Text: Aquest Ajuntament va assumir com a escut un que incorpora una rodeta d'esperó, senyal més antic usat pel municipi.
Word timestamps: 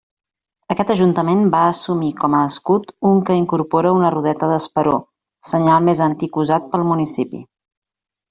Aquest 0.75 0.91
Ajuntament 0.93 1.41
va 1.55 1.59
assumir 1.73 2.07
com 2.21 2.37
a 2.37 2.39
escut 2.53 2.89
un 3.11 3.19
que 3.27 3.35
incorpora 3.41 3.93
una 3.99 4.11
rodeta 4.15 4.49
d'esperó, 4.53 4.95
senyal 5.53 5.87
més 5.91 6.01
antic 6.07 6.43
usat 6.45 6.67
pel 6.73 6.87
municipi. 6.93 7.43